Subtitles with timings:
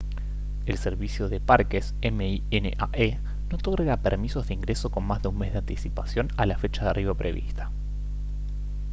[0.65, 3.19] el servicio de parques minae
[3.51, 6.85] no otorga permisos de ingreso con más de un mes de anticipación a la fecha
[6.85, 7.69] de arribo prevista